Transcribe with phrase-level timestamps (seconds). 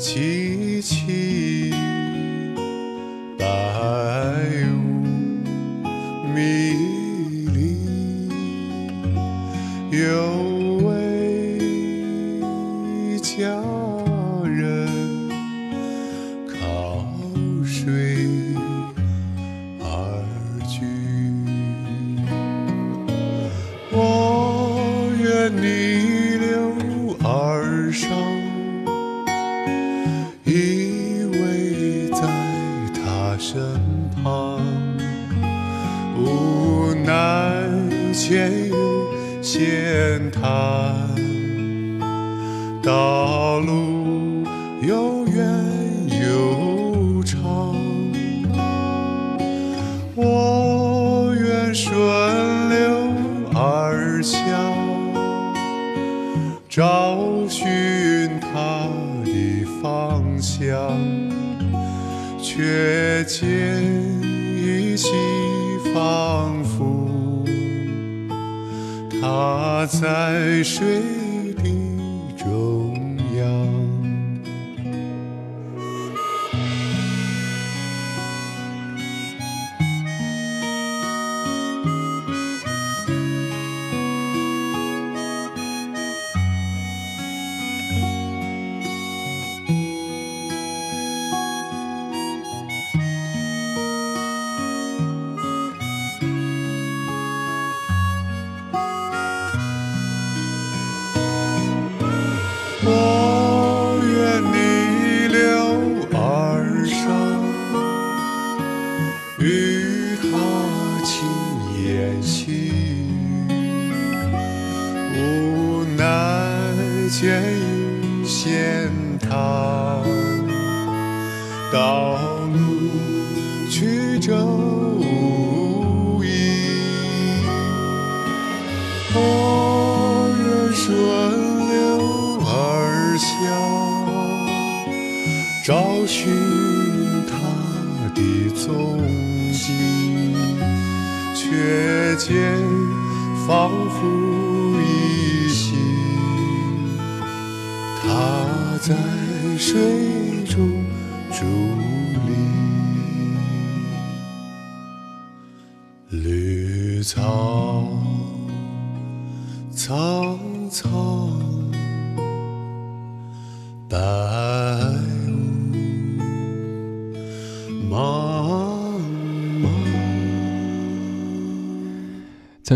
[0.00, 1.29] 凄凄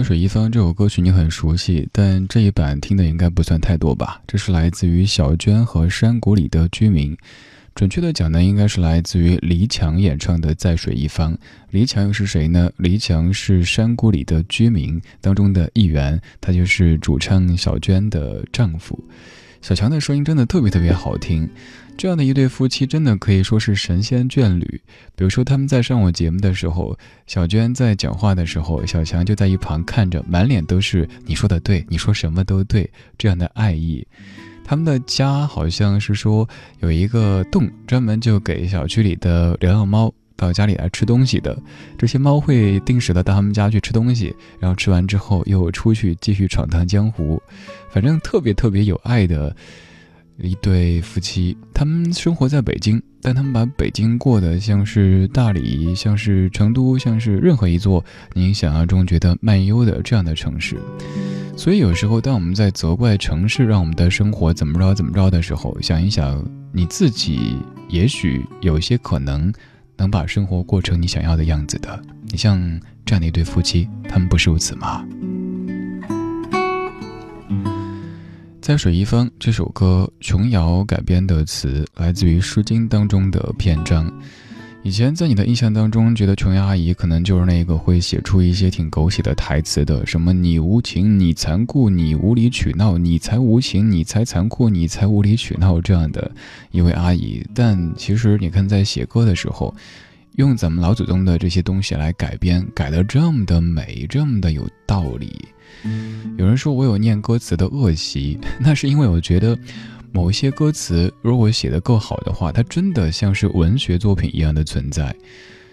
[0.04, 4.20] 水一方这首歌曲你很熟悉，但这一版听的应该不算太多吧？
[4.26, 7.16] 这是来自于小娟和山谷里的居民。
[7.74, 11.32] 准确的讲呢，应该是来自于黎强演唱的《在水一方》。
[11.70, 12.70] 黎强又是谁呢？
[12.76, 19.02] 黎强是山谷里的居民当中的一员，他就是主唱小娟的丈夫。
[19.64, 21.48] 小强的声音真的特别特别好听。
[21.96, 24.78] 这样的一对夫妻真的可以说是神仙眷侣。
[25.16, 26.94] 比如说他们在上我节目的时候，
[27.26, 34.06] 小娟在讲话的时候，小强就在一旁看着，满脸都是你说的对，你说什么都对这样的爱意。
[34.66, 36.46] 他们的家好像是说
[36.80, 40.12] 有一个洞，专门就给小区里的流浪猫
[40.44, 41.56] 到家里来吃东西的。
[41.96, 47.40] 这些猫会定时的到他们家去吃东西，然后吃完之后又出去继续闯荡江湖，
[47.90, 49.54] 反正特别特别有爱的。
[50.38, 60.76] 一对夫妻，他们生活在北京，但他们把北京过得像是大理，像是成都，像是任何一座您想象中觉得慢悠的这样的城市。
[61.56, 67.56] 所以有时候，当我们在责怪城市让我们的生活怎么着怎么着的时候，想一想你自己，
[67.88, 69.52] 也许有些可能
[69.96, 72.02] 能把生活过成你想要的样子的。
[72.30, 72.58] 你像
[73.04, 75.06] 这样的一对夫妻，他们不是如此吗？
[78.60, 84.10] 在水一方这首歌，琼瑶改编的词来自于《诗经》当中的篇章。
[84.84, 96.30] 以前在你的印象当中，觉得琼瑶阿姨可能就是那个会写出一些挺狗血的台词的，什么“你无情，你残酷，你无理取闹，你才无情，你才残酷，你才无理取闹”这样的
[96.70, 97.42] 一位阿姨。
[97.54, 99.74] 但其实你看，在写歌的时候，
[100.32, 105.46] 用咱们老祖宗的这些东西来改编，改得这么的美，这么的有道理。
[106.36, 109.58] 有人说我有念歌词的恶习， 那是因为我觉得
[110.14, 115.12] 某一些歌词如果写得够好的话，它真的像是文学作品一样的存在，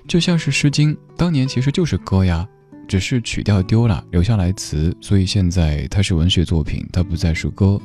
[0.07, 2.47] 就像是《诗经》当年其实就是歌呀，
[2.87, 7.79] 只是曲调丢了，留下来词，所以现在它是文学作品，它不再是歌。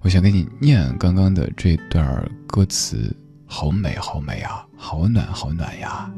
[0.00, 3.14] 我想给你念刚刚的这段歌词，
[3.44, 6.10] 好美，好美啊，好暖，好暖呀。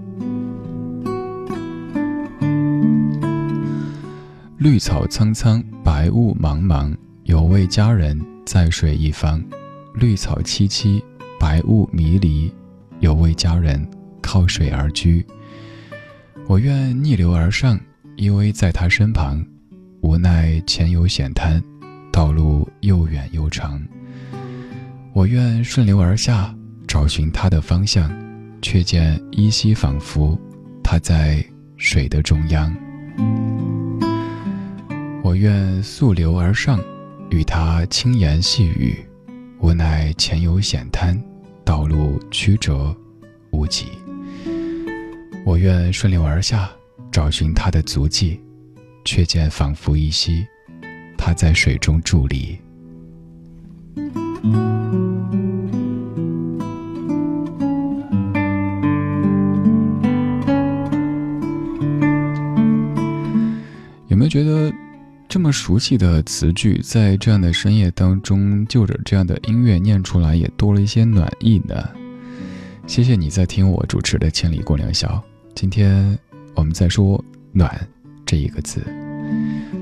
[4.59, 9.43] 绿草苍苍，白雾茫茫，有位佳人在水一方。
[9.93, 11.03] 绿草萋萋，
[11.41, 12.53] 白雾迷离，
[13.01, 13.87] 有位佳人
[14.23, 15.27] 靠水而居。
[16.47, 17.79] 我愿逆流而上，
[18.17, 19.45] 依偎在他身旁，
[20.03, 21.63] 无奈前有险滩，
[22.13, 23.83] 道路又远又长。
[25.13, 26.55] 我愿顺流而下，
[26.87, 28.11] 找寻他的方向，
[28.61, 30.39] 却见依稀仿佛，
[30.85, 31.43] 他在
[31.79, 32.75] 水的中央。
[35.23, 36.79] 我愿溯流而上，
[37.31, 39.05] 与他轻言细语，
[39.61, 41.21] 无奈前有险滩，
[41.65, 42.95] 道路曲折
[43.51, 43.87] 无极。
[45.45, 46.71] 我愿顺流而下，
[47.11, 48.41] 找寻他的足迹，
[49.05, 50.47] 却见仿佛依稀，
[51.17, 52.59] 他在水中伫立。
[64.09, 64.73] 有没有觉得？
[65.29, 71.75] 这么熟悉的词句，在这样的深夜当中，就着这样的音乐念出来，也多了一些暖意呢。
[72.87, 75.09] 谢谢你在听我主持的《千里共良宵》。
[75.55, 76.17] 今天
[76.55, 77.87] 我们在说“暖”
[78.25, 78.81] 这一个字。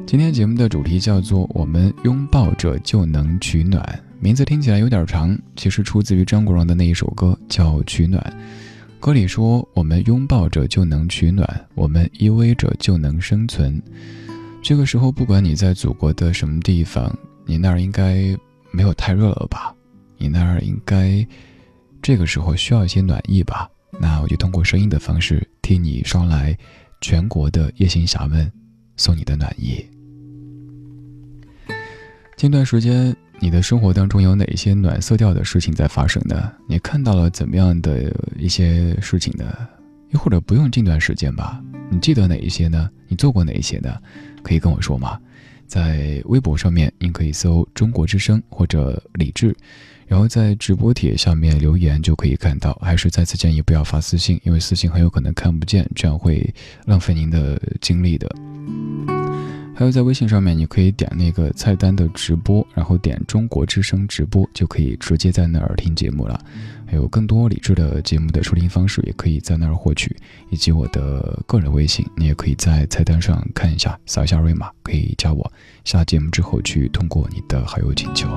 [0.06, 3.86] 今天节目的主题叫做“我们拥抱着就能取暖”，
[4.18, 8.20] 名字听起来有点长，其实出自于张国荣的那一首歌，叫《取暖》。
[8.98, 13.80] 歌里说：“我们拥抱着就能取暖，我们依偎着就能生存。”
[14.64, 17.14] 这个时候，不管你在祖国的什么地方，
[17.44, 18.34] 你那儿应该
[18.70, 19.74] 没有太热了吧？
[20.16, 21.24] 你那儿应该
[22.00, 23.68] 这个时候需要一些暖意吧？
[24.00, 26.56] 那我就通过声音的方式替你捎来
[27.02, 28.50] 全国的夜行侠们
[28.96, 29.84] 送你的暖意。
[32.34, 36.50] 近段时间，你的生活当中有哪些暖色调的事情在发生呢？
[36.66, 39.54] 你看到了怎么样的一些事情呢？
[40.12, 41.62] 又或者不用近段时间吧？
[41.90, 42.88] 你记得哪一些呢？
[43.08, 43.94] 你做过哪一些呢？
[44.44, 45.18] 可以跟我说吗？
[45.66, 49.56] 在微博上面，您可以搜“中国之声”或者“李志”，
[50.06, 52.78] 然后在直播帖下面留言就可以看到。
[52.82, 58.30] 还是再次建议不要发私信，因为私信很有可能看不见，这样会浪费您的精力的。
[59.74, 66.38] 还有在微信上面，你可以点那个菜单的直播，然后点“中国之声直播”，就可以直接在那儿听节目了。
[66.94, 70.16] 有更多理智的节目的收听方式，也可以在那儿获取，
[70.50, 75.52] 以及我的个人微信，你也可以在菜单上看一下，扫一下二维码，可以加我。
[75.84, 78.28] 下节目之后去通过你的好友请求。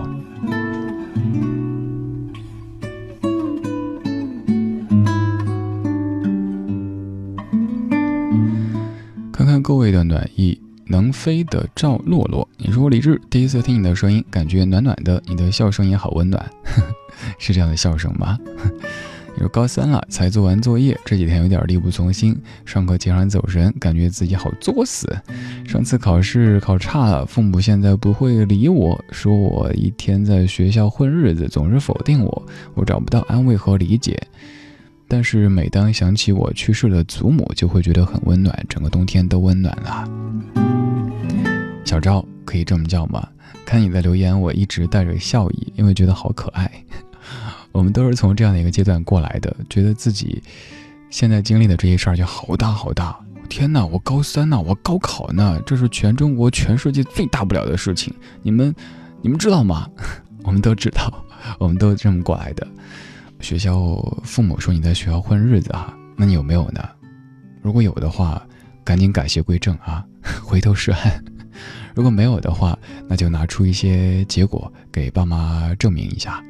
[9.32, 10.67] 看看各位的暖意。
[10.90, 16.46] 能飞的赵洛洛，你说李志第一次听你的声音，感觉暖暖的，你的笑声也好温暖，
[17.38, 18.38] 是这样的笑声吗？
[19.36, 25.16] 你说高三了才做完作业，这几天有点力不从心，上课经常走神，感觉自己好作死。
[25.68, 34.20] 上次考试考差了，父母现在不会理我，说我一天在学校混日子，总是否定我，我找不到安慰和理解。
[35.08, 40.08] 但是每当想起我去世的祖母，就会觉得很温暖，整个冬天都温暖了。
[41.86, 43.28] 小赵可以这么叫吗？
[43.66, 46.70] 看你的留言，我一直带着笑意，因为觉得好可爱。
[47.72, 50.42] 我们都是从这样的一个阶段过来的，觉得自己
[51.10, 53.18] 现在经历的这些事儿就好大好大。
[53.50, 58.14] 天哪，我高三呢，我高考呢，这是全中国、全世界最大不了的事情。
[58.42, 58.76] 你们，
[59.22, 59.90] 你们知道吗？
[60.44, 61.26] 我们都知道，
[61.60, 62.68] 我们都这么过来的。
[63.40, 66.82] 学校父母说你在学校混日子啊，那你有没有呢？
[67.62, 68.42] 如果有的话，
[68.84, 70.04] 赶紧改邪归正啊，
[70.44, 71.12] 回头是岸；
[71.94, 72.78] 如果没有的话，
[73.08, 76.44] 那就拿出一些结果给爸妈证明一下，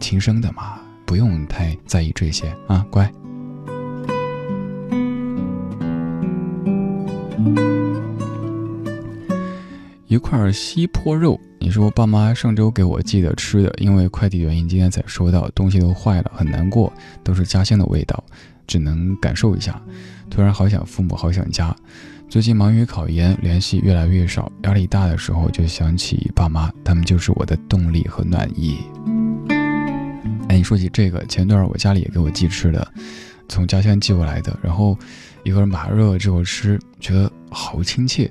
[0.00, 3.10] 亲生的嘛，不用太在意这些啊，乖。
[10.10, 11.40] 一块西坡肉。
[11.60, 18.24] 你说爸妈上周给我寄的吃的，因为快递原因，今天才收到，东西都坏了，很难过，都是家乡的味道，
[18.66, 19.80] 只能感受一下。
[20.28, 21.72] 突然好想父母，好想家。
[22.28, 28.78] 最近忙于考研，联系越来越少，压力大的时候就想起爸妈，他们就是我的动力和暖意。
[30.48, 32.92] 哎，你说起这个，前段我家里也给我寄吃的，
[33.48, 34.98] 从家乡寄过来的，然后
[35.44, 38.28] 一个人把热了之后吃，觉得好亲切。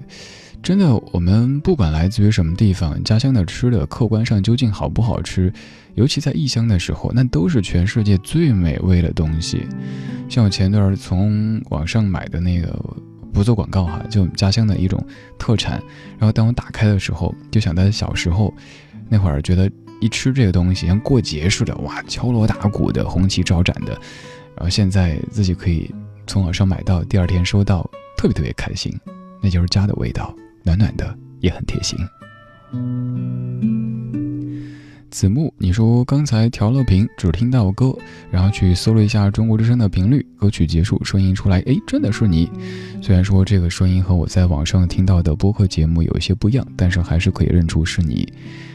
[0.61, 5.51] 真的，我们不管来自于什么地方，家乡的吃的客观上究竟好不好吃，
[5.95, 9.65] 尤其在异乡的时候，那都是全世界最美味的东西。
[10.27, 12.77] 像我前段从网上买的那个，
[13.33, 15.03] 不做广告哈，就家乡的一种
[15.39, 15.81] 特产。
[16.19, 18.53] 然后当我打开的时候，就想到小时候
[19.07, 23.93] 那会儿，觉得一吃这个东西像过节似的，哇，敲锣打鼓的，红旗招展的。
[24.55, 25.89] 然后现在自己可以
[26.27, 28.93] 从网上买到，第二天收到，特别特别开心，
[29.41, 30.35] 那就是家的味道。
[30.69, 31.97] 暖暖的，也很贴心。
[35.09, 37.91] 子木，你说刚才调了频，只听到歌，
[38.29, 42.47] 然后去搜了一下中国之声的频率，歌曲结束，声音出来，哎，真的是你。
[43.01, 48.31] 虽然说这个声音和我在网上听到的播客节目有一些不一样，但是还是可以认出是你。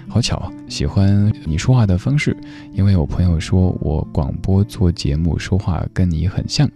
[0.08, 2.36] 好巧，喜欢你说话的方式，
[2.72, 6.68] 因为有朋友说我广播做节目说话跟你很像。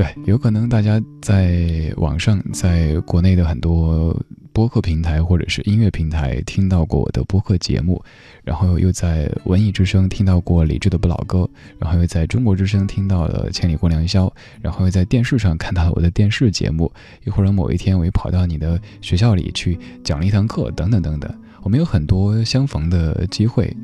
[0.00, 4.18] 对，有可能大家在网上，在国内的很多
[4.50, 8.02] 播客平台或者是音乐平台听到过我的播客节目，
[8.42, 11.46] 然后又在文艺之声听到过李志的不老歌，
[11.78, 16.90] 然后又在中国之声听到了千里共良宵，然后又在电视上看到了我的电视节目，
[17.24, 21.30] 又或者某一天我又跑到你的学校里去讲了一堂课，等等等等。
[21.62, 23.74] 我们有很多相逢的机会，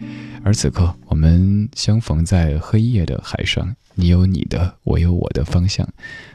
[0.43, 5.87] 而此刻我们相逢在黑夜的海上，你有你的，我有我的方向，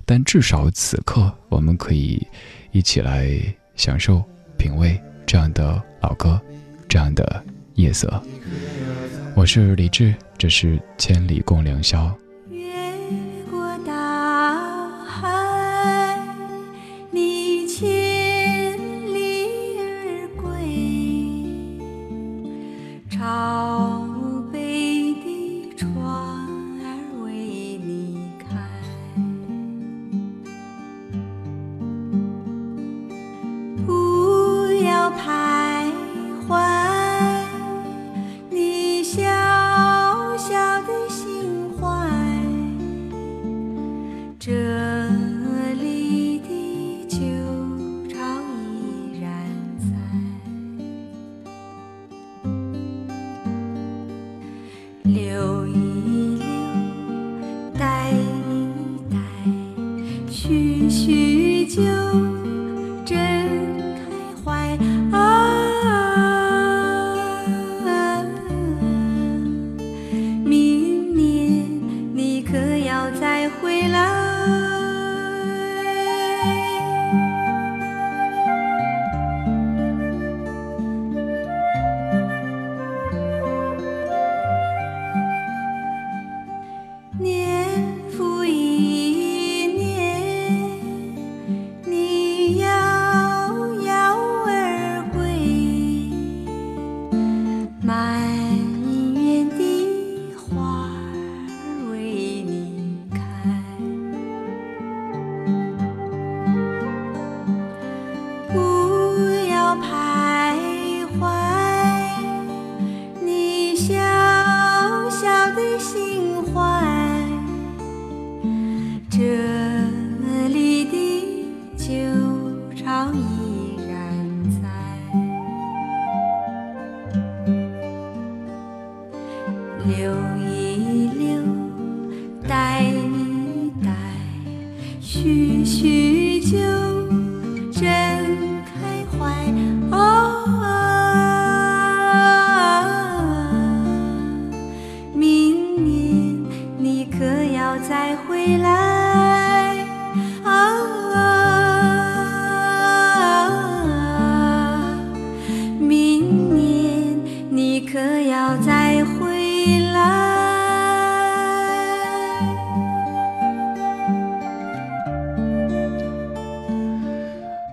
[0.06, 2.26] 但至少此刻我们可以
[2.72, 3.30] 一起来
[3.76, 4.24] 享受、
[4.58, 6.40] 品味这样的老歌，
[6.88, 7.44] 这样的
[7.76, 8.22] 夜色。
[9.36, 12.16] 我是李志，这是千里共良宵。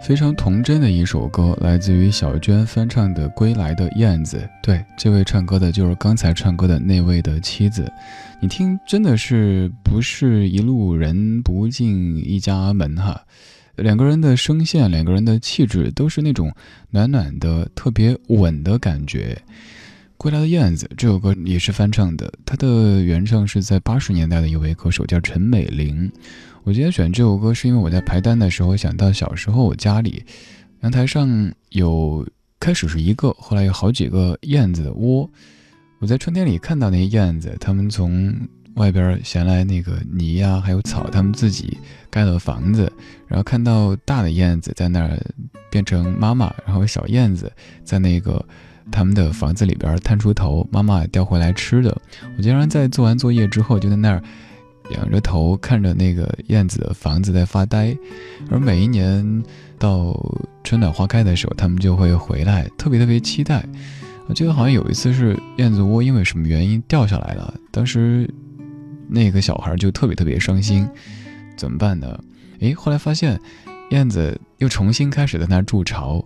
[0.08, 4.38] 非常童真的一首歌，来自于小娟翻唱的《归来的燕子》。
[4.62, 7.92] 对，这位唱歌的就是刚才唱歌的那位的妻子。
[8.40, 13.20] 你听，真的是不是一路人不进一家门哈？
[13.76, 16.50] 两个人的声线，两个人的气质，都是那种
[16.88, 19.38] 暖暖的、特别稳的感觉。
[20.16, 26.10] 《归来的燕子》这首歌也是翻唱的，它的原唱是在八十年代的一位歌手叫陈美玲。
[26.68, 30.22] 我今天选这首歌，是因为我在排单的时候想到小时候我家里
[30.82, 32.28] 阳台上有
[32.60, 35.26] 开始是一个，后来有好几个燕子的窝。
[35.98, 38.36] 我在春天里看到那些燕子，它们从
[38.74, 41.78] 外边衔来那个泥呀，还有草，它们自己
[42.10, 42.92] 盖了房子。
[43.26, 45.18] 然后看到大的燕子在那儿
[45.70, 47.50] 变成妈妈，然后小燕子
[47.82, 48.44] 在那个
[48.92, 51.96] 他们的房子里边探出头，妈妈叼回来吃的。
[52.36, 54.22] 我经常在做完作业之后，就在那儿。
[54.92, 57.96] 仰着头看着那个燕子的房子在发呆，
[58.50, 59.42] 而每一年
[59.78, 60.14] 到
[60.64, 63.64] 春暖花开的时候，他们就会回来，特别特别期待。
[64.26, 68.28] 我记得好像有一次是燕子窝因为什么原因掉下来了，当时
[69.08, 70.86] 那个小孩就特别特别伤心，
[71.56, 72.22] 怎么办呢？
[72.60, 73.40] 诶，后来发现
[73.90, 76.22] 燕子又重新开始在那筑巢。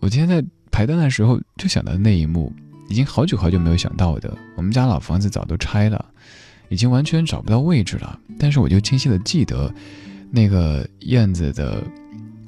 [0.00, 2.52] 我今天在排单的时候就想到那一幕，
[2.88, 4.36] 已经好久好久没有想到的。
[4.56, 6.04] 我们家老房子早都拆了。
[6.68, 9.72] 已经完全找不到位置了，但是我就清晰的记得，
[10.30, 11.82] 那个燕子的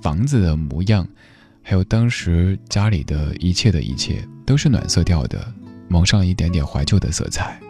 [0.00, 1.06] 房子的模样，
[1.62, 5.52] 还有当时家里的一切的一切，都是暖色调的，
[5.88, 7.60] 蒙上一点点怀旧的色彩。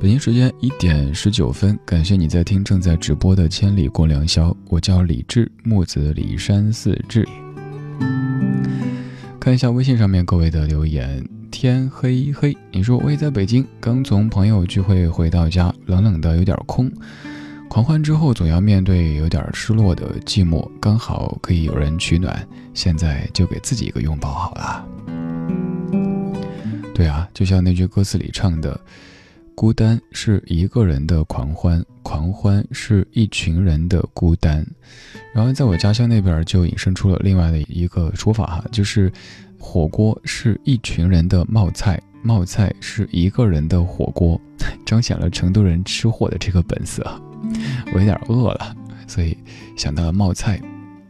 [0.00, 7.28] 北京时间一点十九分，感谢你在听正在直播的《千里过良宵》，我叫李志，木子李山四志。
[9.38, 16.90] 看一下微信上面各位的留言，天黑黑，你说我也在北京，刚从朋友聚会回到家，冷冷的有点空，
[17.68, 24.82] 狂欢之后总要面对有点失落的寂寞，刚好可以有人取暖，现在就给自己一个拥抱好了。
[26.94, 28.80] 对啊，就像那句歌词里唱的。
[29.60, 34.66] 孤单是一个人的狂欢，狂欢是一群人的孤单。
[35.34, 39.12] 然后在我家乡那边就引申出了另外的一个说法哈，就是
[39.58, 44.40] 火锅是一群人的冒菜，冒菜是一个人的火锅，
[44.86, 47.04] 彰显了成都人吃货的这个本色。
[47.92, 48.74] 我有点饿了，
[49.06, 49.36] 所以
[49.76, 50.58] 想到了冒菜、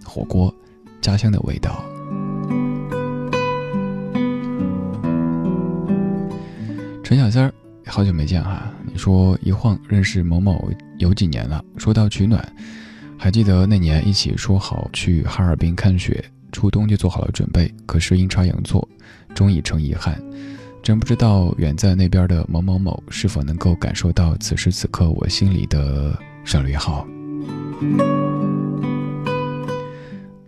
[0.05, 0.53] 火锅、
[1.01, 1.85] 家乡的味道。
[7.05, 7.55] 陈小三儿。
[7.91, 11.63] 好久没见哈，你说一晃认识某某有几年了？
[11.77, 12.41] 说到取暖，
[13.19, 18.89] 还记得那年一起说好去哈尔滨看雪，初冬就做好了准备，可是阴差阳错，
[19.35, 20.23] 终已成遗憾。
[20.85, 27.05] 真不知道远在那边的某某某是否能够感受到此时此刻我心里的省略号。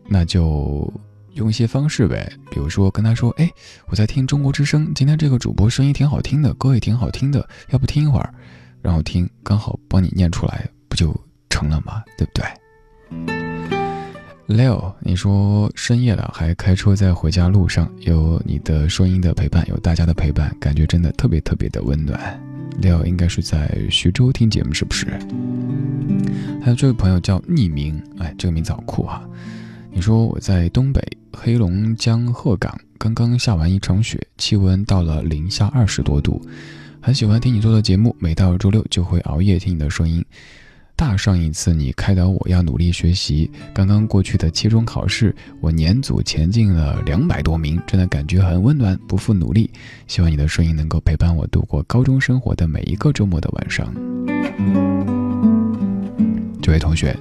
[0.06, 0.90] 那就。
[1.34, 3.50] 用一些方式呗，比如说跟他说：“哎，
[3.86, 8.34] 我在听中国之声，今天这个主播声音挺好听的，歌也挺好听的，要不听一会儿？”
[8.82, 11.14] 然后听，刚好帮你念出来，不就
[11.48, 12.02] 成了吗？
[12.18, 12.44] 对不对
[14.48, 22.38] ？Leo，你说深夜了还开车在回家路上，有你的声音的陪伴，有大家的陪伴，感觉真的特别特别的温暖。
[22.80, 25.06] Leo 应该是在徐州听节目，是不是？
[26.60, 29.22] 还有这位朋友叫匿名，哎，这个名字好酷哈。
[29.94, 31.00] 你说我在东北
[31.32, 36.40] 黑龙江鹤岗，刚刚下完一场雪，气温到了零下二十多度，
[36.98, 40.24] 很喜欢听你做的节目，每到周六就会熬夜听你的声音。
[40.96, 49.70] 大上一次你开导我要努力学习，刚刚过去的期中考试，我年组前进了两百多名，真的感觉很温暖，不负努力。
[50.06, 53.92] 希望你的声音能够陪伴我度过高中生活的每一个周末的晚上。
[56.62, 57.14] 这位同学。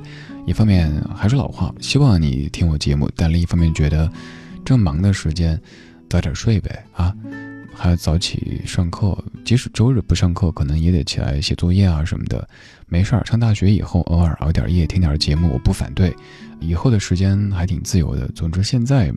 [0.45, 4.11] 一方面还是老话，希望你听我节目，但另一方面觉得，
[4.65, 5.59] 这么忙的时间，
[6.09, 7.15] 早点睡呗啊！
[7.73, 12.47] 还要早起上课，即使周日不上课，可能也得起来写作业啊什么的。
[12.87, 16.13] 没事儿，上大学以后偶尔熬点夜，听点节目，我不反对。
[16.59, 18.27] 以后的时间还挺自由的。
[18.29, 19.11] 总之，现在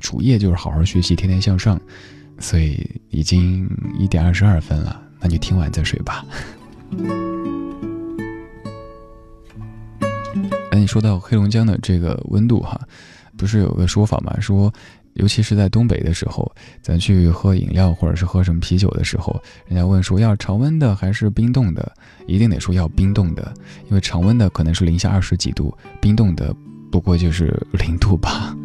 [0.00, 1.78] 主业就是好好学习，天天向上。
[2.40, 6.24] 所以已经一点二十二分了，那就听完再睡吧。
[10.78, 12.80] 哎，你说到黑龙江的这个温度哈，
[13.36, 14.38] 不是有个说法吗？
[14.40, 14.72] 说。
[15.14, 16.48] 尤其是在东北的时候，
[16.80, 21.92] 咱去喝饮料或者是喝什么啤酒的时候，人家问说要常温的还是冰冻的，
[22.28, 23.52] 一定得说要冰冻的，
[23.88, 26.54] 因为常温的可能是零下二十几度，冰冻的
[26.88, 28.56] 不过就是零度吧。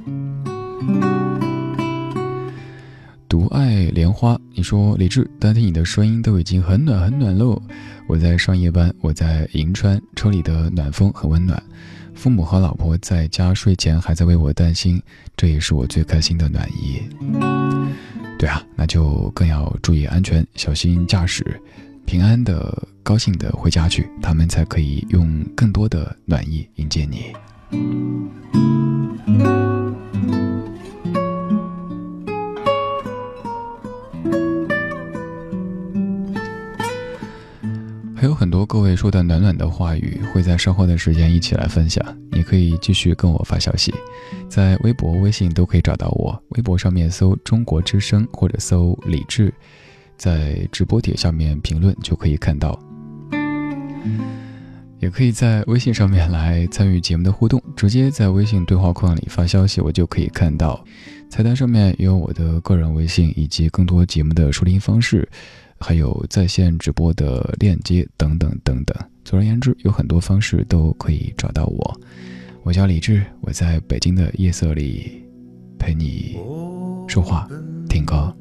[3.28, 7.60] 独爱莲花，你说李志，单听你的声音都已经很暖很暖喽。
[8.08, 11.64] 我在上夜班，我在银川，车里的暖风很温暖。
[12.16, 15.02] 父母和老婆在家睡前还在为我担心，
[15.36, 17.02] 这也是我最开心的暖意。
[18.40, 21.62] 对啊，那就更要注意安全，小心驾驶，
[22.06, 27.34] 平安的、高兴的回家去，他们才可以用更多的暖意迎接你。
[38.66, 42.04] 各位说的暖暖的话语，会在稍后的时间一起来分享。
[42.32, 43.94] 你可以继续跟我发消息，
[44.48, 46.42] 在微博、微信都可以找到我。
[46.50, 49.54] 微博上面搜“中国之声”或者搜“李志”，
[50.18, 52.80] 在直播帖下面评论就可以看到。
[55.00, 60.84] 也可以在微信上面来参与节目的互动，直接在微信对话框里发消息，我就可以看到。
[61.30, 65.28] 菜单上面有我的个人微信以及更多节目的收听方式。
[65.84, 72.00] 还有在线直播的链接等等等等，总而言之，有很多方式都可以找到我。
[72.64, 75.22] 我叫李志，我在北京的夜色里
[75.78, 76.38] 陪你
[77.06, 77.50] 说话、
[77.90, 78.34] 听歌。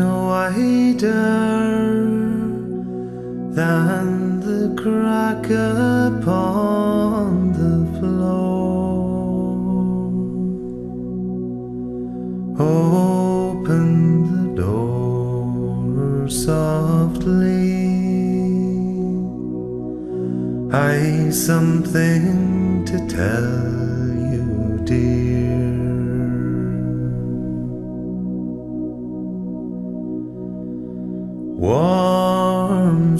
[0.00, 1.26] No wider
[3.58, 4.06] than
[4.46, 5.44] the crack
[6.14, 7.26] upon
[7.60, 9.40] the floor.
[12.58, 13.86] Open
[14.32, 17.68] the door softly.
[20.72, 23.50] I something to tell
[24.32, 24.46] you,
[24.90, 25.29] dear.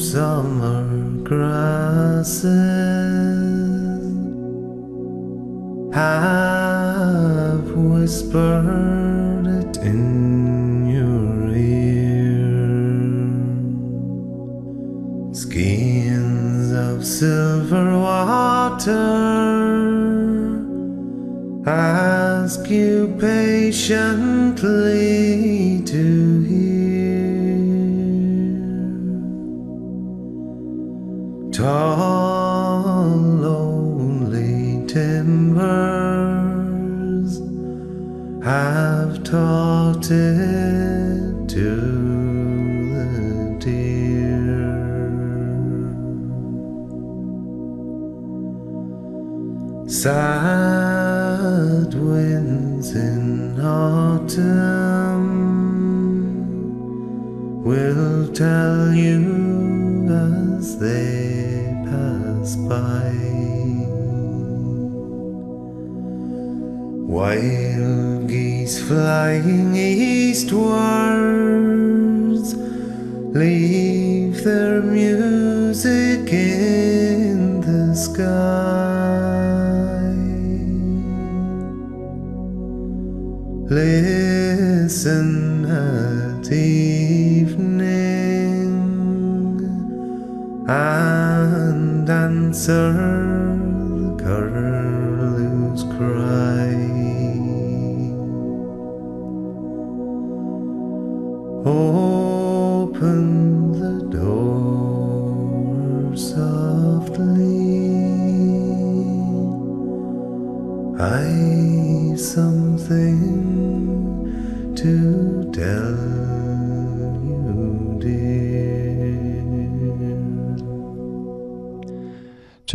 [0.01, 0.83] Summer
[1.23, 2.51] grasses
[5.95, 12.25] have whispered it in your ear.
[15.35, 18.97] Skeins of silver water
[21.67, 24.30] ask you patiently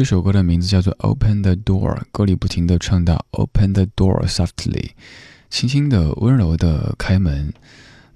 [0.06, 4.92] 这首歌的名字叫做《Open the Door》，歌里不停地唱到 “Open the door softly”，
[5.50, 7.52] 轻轻的、温柔的开门。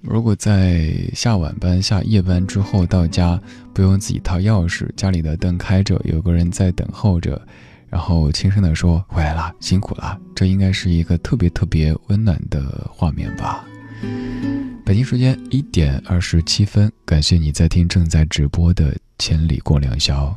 [0.00, 3.40] 如果在下晚班、下夜班之后到家，
[3.74, 7.42] 不用自己掏钥匙，家里的灯开着，有个人在等候着，
[7.88, 13.64] 然后轻声地说：“回来啦，辛苦了。”这应该是一个特别特别温暖的画面吧。
[14.84, 20.32] 北京时间一点二十七分，感谢你在听正在直播的《千里共良宵》。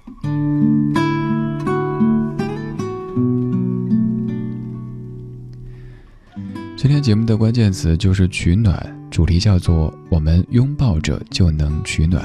[6.84, 12.22] 今天节目的关键词就是取暖，主题叫做“我们拥抱着就能取暖”。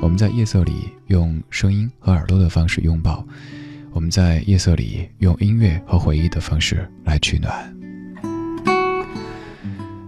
[0.00, 3.22] 我们在夜色里用声音和耳朵的方式拥抱，
[3.92, 7.76] 我们在夜色里用音乐和回忆的方式来取暖。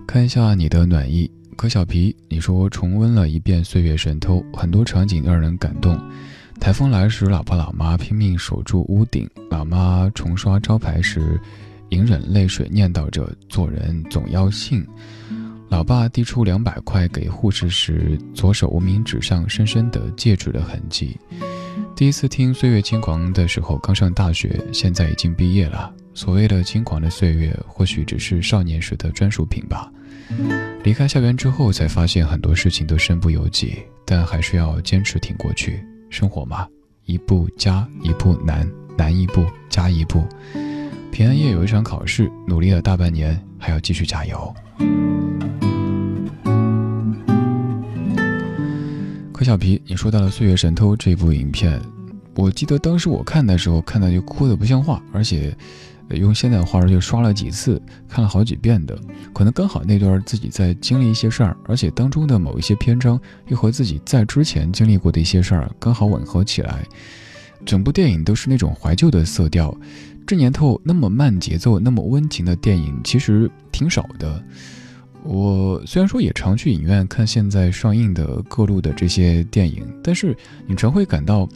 [0.06, 6.00] 看一下你的暖意，柯小皮，你说重温了一遍《岁月神偷》，很多场景让人感动。
[6.58, 11.38] 台风来时，老爸老妈拼命守住屋顶，老妈重刷招牌时。
[11.90, 14.84] 隐忍泪水，念叨着做人总要信。
[15.68, 21.16] 老爸递出两百块给护士时，左手无名指上深深的戒指的痕迹。
[21.94, 25.92] 第一次听《岁月轻狂》的时候，刚上大学，现在已经毕业了。
[26.12, 29.88] 所谓的轻狂的岁月，或许只是少年时的专属品吧。
[30.82, 35.84] 离开校园之后，才发现很多事情都身不由己，但还是要坚持挺过去。
[36.08, 36.66] 生活嘛，
[37.04, 40.26] 一步加一步难，难一步加一步。
[41.10, 44.54] 平安夜有一场考试，努力了大半年，还要继续加油。
[49.32, 51.80] 柯小皮，你说到了《岁月神偷》这部影片，
[52.36, 55.54] 我记得当时我看的时候，看到就哭得不像话，而且
[56.10, 58.96] 用现在话说就刷了几次，看了好几遍的。
[59.34, 66.84] 可能刚好那段自己在经历一些事儿，而且当中的某一些篇章又和自己在之前经历过的一些事儿刚好吻合起来，
[67.66, 69.76] 整部电影都是那种怀旧的色调。
[70.30, 74.40] 这年头那么慢节奏、那么温情的电影其实挺少的。
[75.24, 80.36] 我虽然说也常去影院看现在上映的各路的这些电影，但是
[80.68, 81.48] 你常会感到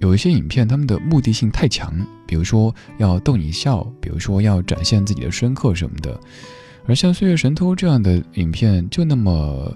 [0.00, 1.94] 有一些影片他们的目的性太强，
[2.26, 6.18] 比如说要逗你笑，比如说要展现自己的深刻什么的。
[6.88, 9.72] 而像《岁月神偷》这样的影片，就那么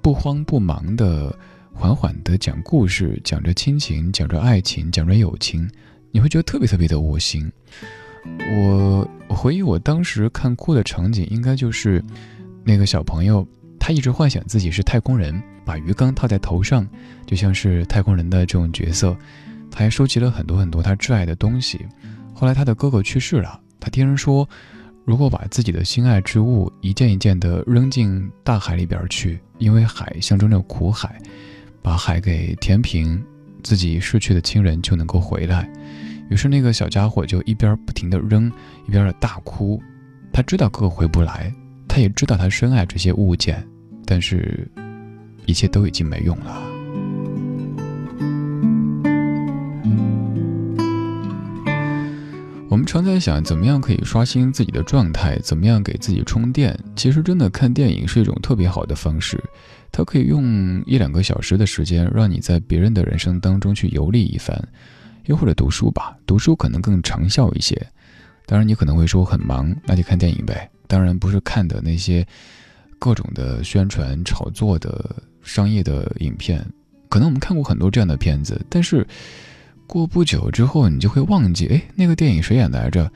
[0.00, 1.38] 不慌不忙的、
[1.74, 5.68] 缓缓的讲故事，讲着亲情，讲着爱情，讲着友情。
[6.14, 7.50] 你会觉得特别特别的窝心。
[8.38, 12.02] 我我回忆我当时看哭的场景，应该就是
[12.62, 13.44] 那个小朋友，
[13.80, 16.86] 他一直幻想自己是太空人，把鱼缸套在头上，
[17.26, 19.16] 就像是太空人的这种角色。
[19.72, 21.84] 他还收集了很多很多他挚爱的东西。
[22.32, 24.48] 后来他的哥哥去世了，他听人说，
[25.04, 31.20] 如果把自己的心爱之物一件一件的扔进大海里边去，因为海象征着苦海，
[31.82, 33.20] 把海给填平，
[33.64, 35.68] 自己逝去的亲人就能够回来。
[36.30, 38.50] 于是那个小家伙就一边不停地扔，
[38.86, 39.80] 一边的大哭。
[40.32, 41.52] 他知道哥哥回不来，
[41.86, 43.64] 他也知道他深爱这些物件，
[44.04, 44.68] 但是，
[45.46, 46.62] 一切都已经没用了。
[52.68, 56.76] 我们常在想，怎么样可以刷新自己的状态，怎么样给自己充电？
[56.96, 59.40] 其实，真的看电影是一种特别好的方式，
[59.92, 64.60] 它可以用一两个小时的时间，让你在别人的人生当中去游历一番。
[65.26, 67.74] 又或者读书吧，读书可能更长效一些。
[68.46, 70.70] 当然，你可能会说很忙，那就看电影呗。
[70.86, 72.26] 当然不是看的那些
[72.98, 76.64] 各种的宣传炒作的商业的影片。
[77.08, 79.06] 可能我们看过很多这样的片子，但是
[79.86, 83.10] 过不久之后，你就会忘记，哎，那个电影谁演来着，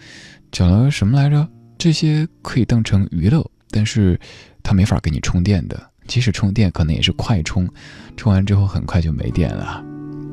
[0.50, 1.46] 讲了什么来着？
[1.76, 4.18] 这些可以当成娱乐，但是
[4.62, 5.90] 它没法给你充电的。
[6.06, 7.68] 即使充电，可能也是快充，
[8.16, 9.84] 充完之后很快就没电了。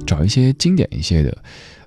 [0.06, 1.36] 找一些经典一些的、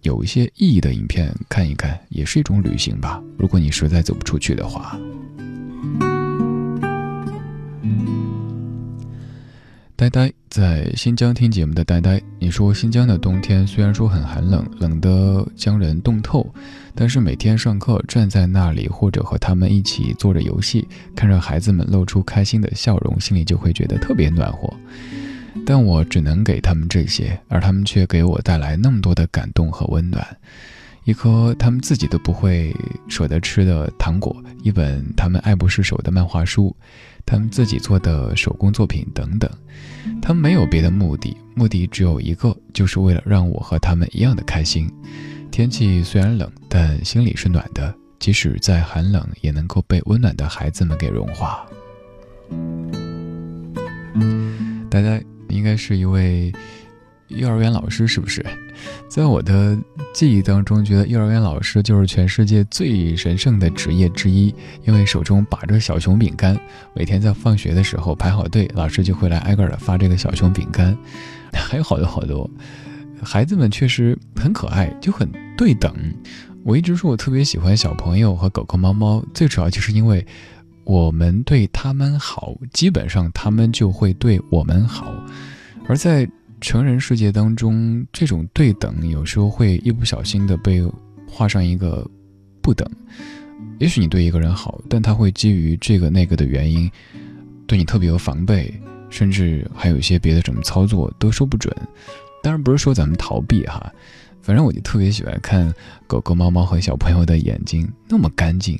[0.02, 3.22] 有一些意义的影片看一看，也是一种旅行吧。
[3.38, 4.98] 如果你实在走不出去的话，
[9.96, 16.46] 呆呆在新疆听节目的呆呆，你说新疆的冬天虽然说很寒冷，冷得将人冻透，
[16.94, 24.72] 但是每天上课站在那里，或者和他们一起做着游戏，看着孩子们露出开心的笑容，心里就会觉得特别暖和。
[25.66, 30.26] 但我只能给他们这些，而他们却给我带来那么多的感动和温暖。
[31.04, 32.74] 一颗他们自己都不会
[33.08, 36.76] 舍得吃的糖果，一本他们爱不释手的漫画书，
[37.24, 39.50] 他们自己做的手工作品等等。
[40.20, 44.86] 他们没有别的目的，目的只有一个，就是为了让我和他们一样的开心。
[45.50, 47.94] 天气虽然冷，但心里是暖的。
[48.18, 51.64] 即使再寒冷，也能够被温暖的孩子们给融化。
[54.90, 55.18] 大家。
[55.48, 56.52] 应该是一位
[57.28, 58.44] 幼儿园老师是不是？
[59.08, 59.76] 在我的
[60.14, 66.58] 记忆当中，觉得幼儿园老师就是全世界最神圣的职业之一，因为手中把着小熊饼干，
[66.94, 70.96] 每天在放学的时候排好队，老师就会来挨个的发这个小熊饼干，
[71.52, 72.48] 还有好多好多。
[73.20, 75.92] 孩子们确实很可爱，就很对等。
[76.64, 80.24] 我一直说我特别喜欢小朋友和狗狗、猫猫，最主要就是因为
[80.88, 85.14] 我们对他们好，基本上他们就会对我们好，
[85.86, 86.28] 而在。
[86.60, 90.84] 成人世界当中，这种对等有时候会一不小心的被
[91.24, 92.04] 画上一个
[92.60, 92.84] 不等。
[93.78, 96.90] 也许你对一个人好，但他会基于这个那个的原因，
[97.68, 98.74] 对你特别有防备，
[99.08, 101.72] 甚至还有一些别的什么操作都说不准。
[102.42, 103.92] 当然不是说咱们逃避哈，
[104.42, 105.72] 反正我就特别喜欢看
[106.08, 108.76] 狗狗、猫猫和小朋友的眼睛那么干净。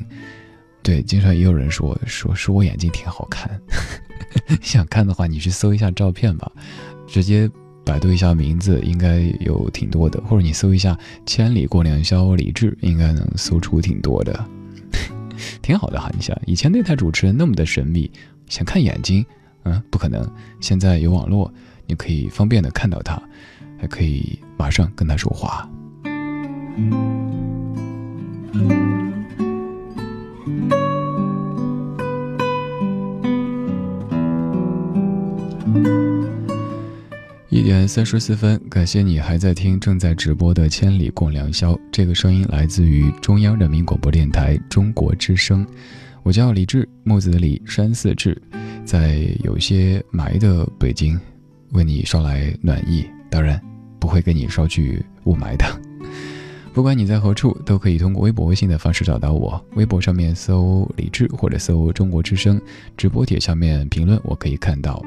[0.89, 3.61] 对，经常也有人说说说我眼睛挺好看，
[4.63, 6.51] 想看的话你去搜一下照片吧，
[7.07, 7.51] 直接。
[7.85, 14.47] 百度一下名字，应该有挺多的，或者你搜一下“千里过良宵”李志，应该能搜出挺多的，
[15.63, 16.11] 挺好的哈。
[16.15, 18.11] 你想，以前那台主持人那么的神秘，
[18.47, 19.25] 想看眼睛，
[19.63, 20.31] 嗯，不可能。
[20.61, 21.51] 现在有网络，
[21.87, 23.19] 你可以方便的看到他，
[23.81, 25.67] 还可以马上跟他说话。
[37.49, 41.73] 一点三十四分，感谢你还在听正在直播的《千里共良宵》。
[41.91, 45.67] 这个声音来自于中央人民广播电台中国之声。
[46.23, 48.41] 我叫李志，木子李，山寺志，
[48.85, 51.19] 在有些霾的北京，
[51.73, 53.07] 为你捎来暖意。
[53.31, 53.61] 当然，
[53.99, 55.65] 不会给你捎去雾霾的。
[56.73, 59.61] 不管你在何处，都可以通过微博、微信的方式找到我。
[59.75, 62.61] 微博上面搜李志，或者搜中国之声
[62.97, 65.03] 直播帖下面评论，我可以看到。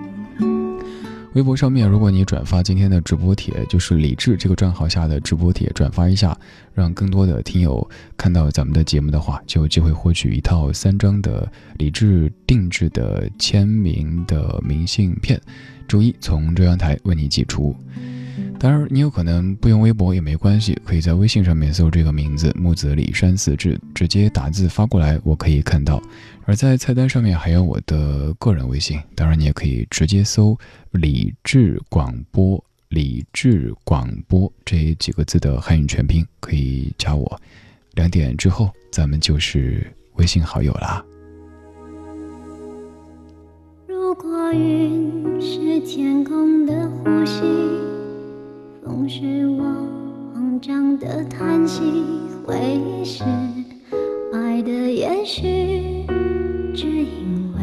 [1.33, 6.37] 微博上面，如果你转发今天的直播帖，就是李智这个账号下的直播帖，转发一下，
[6.73, 15.39] 让更多的听友看到咱们的节目的话，就有机会获取一套三张的李智定制的签名的明信片，
[15.87, 17.73] 周一从中央台为你寄出。
[18.59, 25.99] 当然，你有可能不用微博也没关系，可以在微信上面搜这个名字木子李山四志，直接打字发过来，我可以看到。
[26.45, 30.57] 而在菜单上面还有我的个人微信，当然你也可以直接搜
[30.91, 37.41] 理智广播，理智广播这几个字的汉语全拼，可以加我。
[37.93, 41.03] 两点之后，咱们就是微信好友啦。
[43.87, 47.41] 如果云是天空的呼吸。
[48.83, 49.63] 风是我
[50.33, 51.81] 慌张的叹息，
[52.45, 53.23] 回忆是
[54.61, 56.05] 的延续，
[56.73, 57.61] 只因为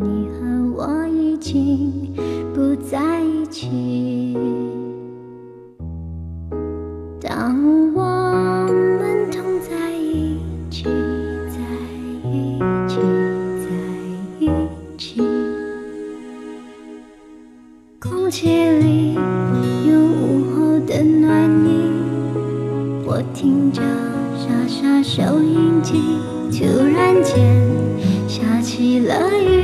[0.00, 0.40] 你和
[0.76, 2.12] 我已经
[2.54, 4.36] 不在一起。
[7.20, 7.56] 当
[7.94, 8.02] 我
[8.68, 10.38] 们同在一
[10.70, 11.58] 起，在
[12.28, 13.00] 一起，
[13.62, 13.66] 在
[14.38, 14.50] 一
[14.98, 15.22] 起，
[17.98, 20.66] 空气里有午后。
[20.86, 21.90] 的暖意，
[23.04, 23.82] 我听着
[25.08, 26.18] 收音机，
[26.50, 27.62] 突然间
[28.26, 29.55] 下起了雨，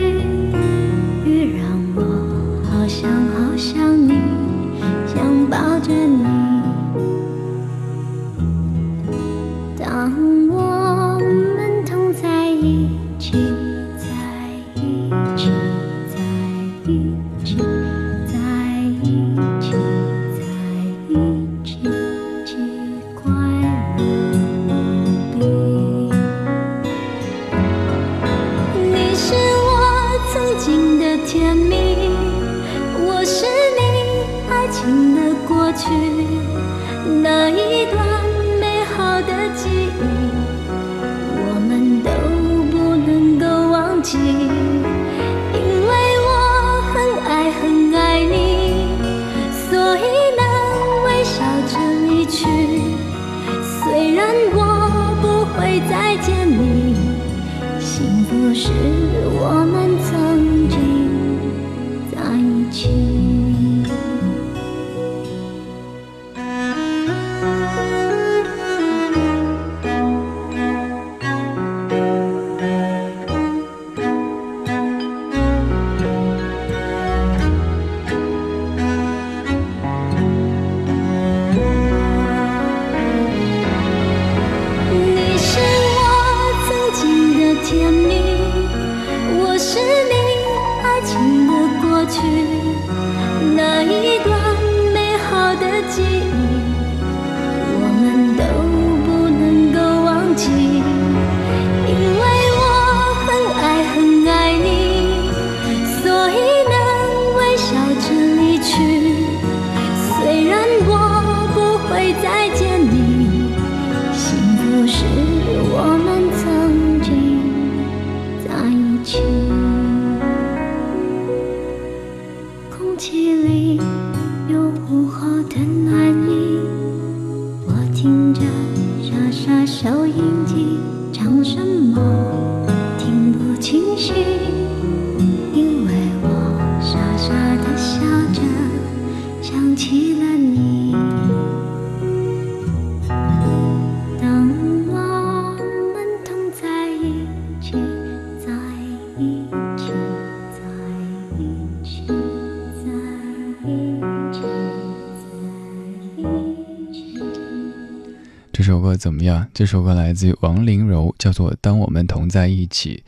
[159.22, 159.46] 么样？
[159.54, 163.04] 这首歌来自于王麟柔，叫做《当我们同在一起》。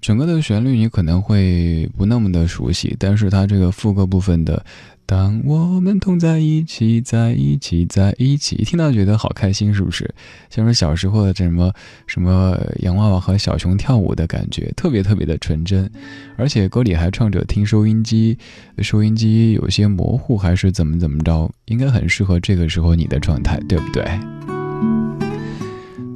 [0.00, 4.64] 整个的旋律你可能会不那么的熟悉，但是它这个副歌部分的
[5.04, 10.08] “当我们同在一起，在一起，在一起”，一听到觉得好开心，是不是？
[10.50, 11.72] 像是小时候的什么
[12.06, 15.90] 什么洋娃娃和小熊跳舞的感觉，特别特别的纯真。
[16.36, 18.38] 而且歌里还唱着“听收音机，
[18.78, 24.04] 收音机有些模糊，还是怎么怎么着”，应该很适合这个时候你的状态，对不对？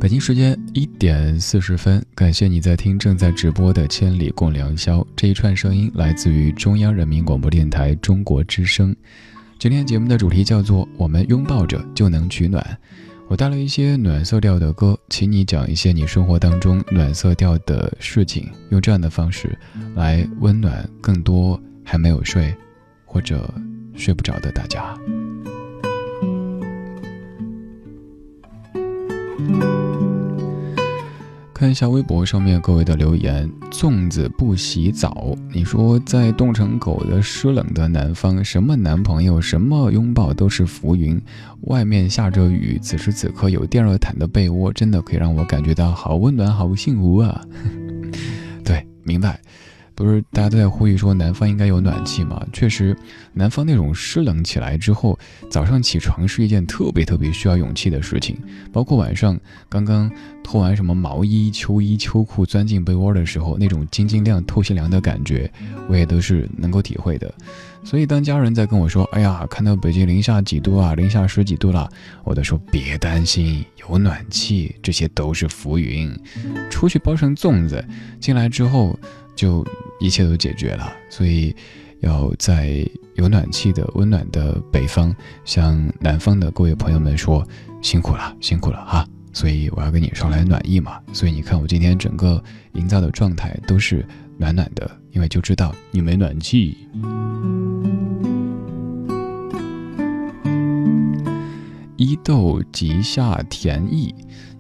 [0.03, 8.93] 北京时间一点四十分，感谢你在听正在直播的《千里共良宵》这一串声音，来自于中央人民广播电台中国之声。
[9.61, 12.77] 今天节目的主题叫做“我们拥抱着就能取暖”，
[13.31, 19.57] 我带了一些暖色调的歌，请你讲一些你生活当中暖色调的事情，用这样的方式
[19.95, 22.53] 来温暖更多还没有睡
[23.05, 23.49] 或者
[23.95, 24.99] 睡不着的大家。
[31.63, 33.49] 看一下微博上面各位的留言。
[33.71, 41.23] 粽子不洗澡，你说在冻成狗的湿冷的南方，什么男朋友，什么拥抱都是浮云。
[41.69, 47.41] 外面下着雨，此时此刻有电热毯的被窝，真的可以让我感觉到好温暖，好幸福啊！
[48.67, 49.41] 对，明白。
[50.05, 52.45] 不是大家都在呼吁说南方应该有暖气吗？
[52.53, 52.97] 确实，
[53.33, 55.19] 南方那种湿冷起来之后，
[55.51, 58.37] 早上起床是一件特别特别需要勇气的事情。
[58.73, 59.39] 包括晚上
[59.69, 60.11] 刚刚
[60.43, 65.51] 脱完什么毛衣、秋衣、秋裤，钻进被窝的时候，那种晶晶亮、透心凉的感觉，
[65.89, 67.33] 我也都是能够体会的。
[67.85, 71.89] 所以当家人在跟我说：“哎呀，看到北京零下几度啊，零下十几度了”，
[72.25, 76.13] 我都说别担心，有暖气，这些都是浮云。
[76.71, 77.85] 出去包成粽子，
[78.19, 78.99] 进来之后。
[79.35, 79.67] 就
[80.03, 81.55] 一切都解决了，所以
[82.01, 82.85] 要在
[83.15, 87.47] 有暖气的温暖的北方，向南方的各位朋友们说
[87.81, 89.07] 辛苦了，辛苦了哈！
[89.33, 90.99] 所以我要跟你捎来暖意嘛。
[91.13, 92.43] 所以你看我今天整个
[92.73, 94.05] 营造的状态都是
[94.37, 96.77] 暖暖的，因为就知道你没暖气。
[101.97, 104.13] 伊豆吉夏田意。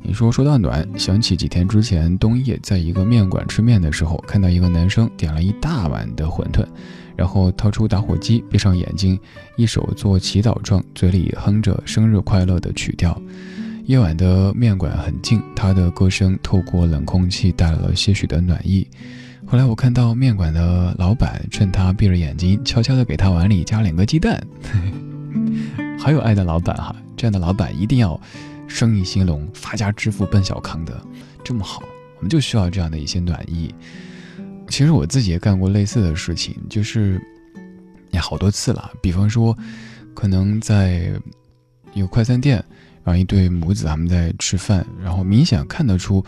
[0.05, 6.67] 你说说到暖，想起几天之前冬夜在一个面馆吃面的时候，看到一个男生点了一大碗的馄饨，
[7.17, 9.19] 然后掏出打火机，闭上眼睛，
[9.57, 13.21] 一手做祈祷状，嘴里哼着生日快乐的曲调。
[13.87, 18.87] 夜晚的面馆很静，他的歌声透过冷空气带来了些许的暖意。
[19.47, 24.43] 后来我看到面馆的老板趁他闭着眼睛，悄悄地给他碗里加两个鸡蛋。
[25.99, 28.21] 好有爱的老板哈，这样的老板一定要。
[28.75, 30.99] 生意兴隆，发家致富奔小康的
[31.45, 31.83] 这么好，
[32.17, 33.73] 我们就需要这样的一些暖意。
[34.69, 37.21] 其实我自己也干过类似的事情，就是
[38.11, 38.91] 也好多次了。
[39.03, 39.57] 比方说，
[40.15, 41.13] 可能在
[41.93, 42.65] 有快餐店，
[43.05, 46.25] 然后一对母子他们在吃饭，然后明显看得出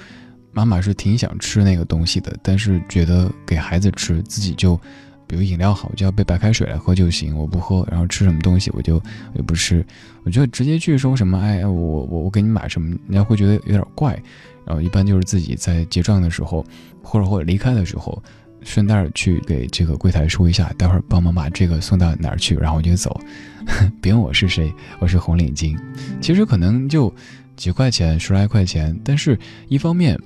[0.53, 4.79] 妈妈是挺想吃那个东西的，但是觉得给孩子吃，自己就。
[5.27, 7.87] 比如饮料好，我就要杯白开水来喝就行，我不喝。
[7.91, 9.03] 然后吃什么东西，我就
[9.35, 9.85] 也不吃。
[10.23, 14.13] 我就直接去说什么，哎，我我我给你买什么，人家会觉得有点怪。
[14.65, 16.65] 然后一般就是自己在结账的时候，
[17.03, 18.23] 或者或者离开的时候，
[18.63, 23.21] 顺带去给这个柜台说一下，待会儿帮忙把这个送到哪儿去，然后我就走。
[24.01, 25.77] 别问我是谁，我是红领巾。
[26.21, 27.13] 其实可能就
[27.57, 30.19] 几块钱，十来块钱，但是一方面，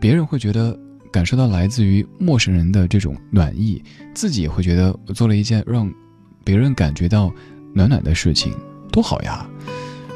[0.00, 0.78] 别人会觉得。
[1.12, 3.82] 感受到来自于陌生人的这种暖意，
[4.14, 5.92] 自己也会觉得我做了一件让
[6.44, 7.32] 别人感觉到
[7.74, 8.52] 暖暖的事情，
[8.92, 9.46] 多好呀！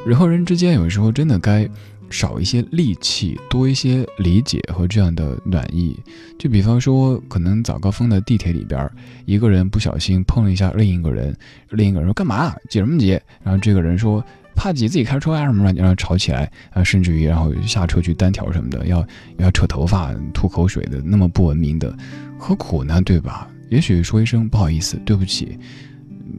[0.07, 1.69] 人和人之间有时候真的该
[2.11, 5.99] 少一些戾气，多一些理解和这样的暖意。
[6.39, 8.89] 就比方说，可能早高峰的地铁里边，
[9.25, 11.37] 一个人不小心碰了一下另一个人，
[11.71, 13.19] 另一个人说干嘛挤什么挤？
[13.43, 14.25] 然后这个人说。
[14.55, 19.07] 怕挤自己开车啊什么的，然后吵起来啊，甚至于然后下车去单挑什么的，要
[19.39, 21.95] 要扯头发、吐口水的，那么不文明的，
[22.39, 23.01] 何苦呢？
[23.03, 23.49] 对吧？
[23.71, 25.59] 也许说一声不好意思，对不起，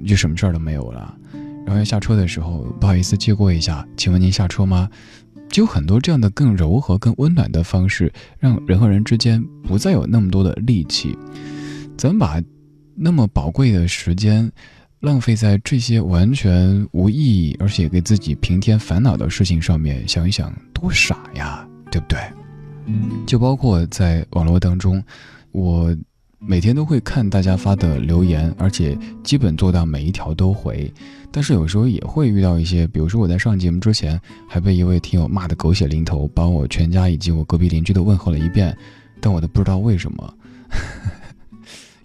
[0.05, 1.15] 就什么事儿都没有了。
[1.65, 4.89] 然后要下车的时候，不好意思借过一下，请问您下车吗？
[5.49, 11.17] 就很多这样的更柔和、更温暖的方式，让人和人之间不再有那么多的戾气。
[11.97, 12.41] 咱们把
[12.95, 14.51] 那么宝贵的时间。
[15.01, 22.19] 浪费在这些完全无意义，而且给自己平添烦恼的事情上面，想一想多傻呀，对不对？
[23.25, 25.03] 就包括在网络当中，
[25.51, 25.95] 我
[26.39, 30.91] 每天都会看大家发的留言，而且基本做到每一条都回。
[31.31, 38.75] 但是有时候也会遇到一些，比如说我在上节目之前还被一位听友骂得狗血淋头，把我全家以及我隔壁邻居都问候了一遍，
[39.19, 40.33] 但我都不知道为什么。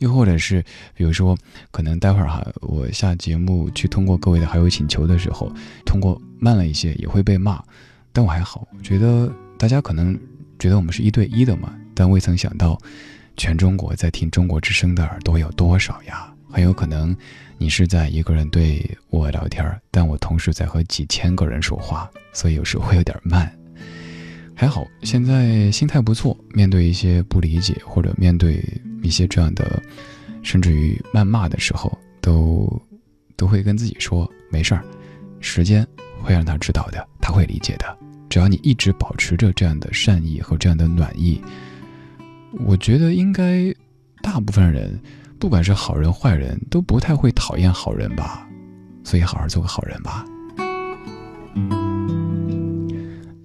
[0.01, 0.63] 又或者是，
[0.95, 1.37] 比如说，
[1.71, 5.51] 可能待会儿哈，我下节目去通过各位的好友请求的时候，
[5.87, 7.63] 通过慢了一些也会被骂，
[8.13, 10.19] 但我还好，我觉得大家可能
[10.59, 12.79] 觉得我们是一对一的嘛，但未曾想到，
[13.37, 16.33] 全中国在听中国之声的耳朵有多少呀？
[16.51, 17.17] 很有可能
[17.59, 23.55] 你是在一个人对我聊天，但我同时在和几千个人说话，所以有时候会有点慢。
[24.61, 28.63] 还好，现在心态不错，面对一些不理解或者面对
[29.03, 29.83] 一些这样的，
[30.43, 32.71] 甚至于谩骂的时候，都
[33.39, 34.85] 都会跟自己说没事儿，
[35.41, 35.83] 时间
[36.23, 37.97] 会让他知道的，他会理解的。
[38.29, 41.41] 只要你一直保持着这样的善意和这样的暖意，
[42.67, 43.75] 我觉得应该
[44.21, 45.01] 大部分人，
[45.39, 48.47] 不管是好人坏人，都不太会讨厌好人吧。
[49.05, 50.27] 所以好好做个好人吧。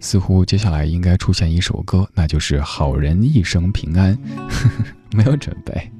[0.05, 4.15] 似乎接下来应该出现一首歌，那就是《好人一生平安》。
[5.11, 5.91] 没有准备。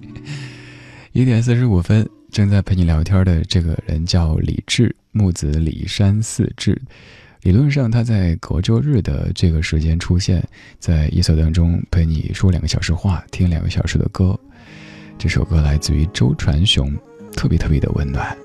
[1.11, 6.79] 一点四十五分，正在陪你聊天的这个人叫李志，木子李山四志。
[7.41, 10.47] 理论上，他在隔周日的这个时间出现
[10.77, 14.39] 在夜色当中，陪你说两个小时话，听两个小时的歌。
[15.17, 16.95] 这首歌来自于周传雄，
[17.35, 18.44] 特别特别的温暖。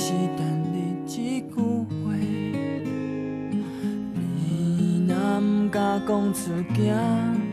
[0.00, 2.14] 是等你一句话。
[4.14, 7.47] 你若不敢讲出惊。